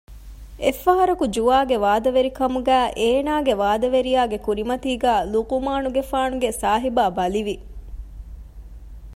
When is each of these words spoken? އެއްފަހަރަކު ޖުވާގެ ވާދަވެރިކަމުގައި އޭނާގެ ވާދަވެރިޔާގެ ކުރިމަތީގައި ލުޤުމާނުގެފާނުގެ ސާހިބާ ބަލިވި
އެއްފަހަރަކު 0.63 1.25
ޖުވާގެ 1.35 1.77
ވާދަވެރިކަމުގައި 1.85 2.87
އޭނާގެ 3.01 3.53
ވާދަވެރިޔާގެ 3.61 4.37
ކުރިމަތީގައި 4.45 5.21
ލުޤުމާނުގެފާނުގެ 5.31 6.49
ސާހިބާ 6.61 7.03
ބަލިވި 7.17 7.55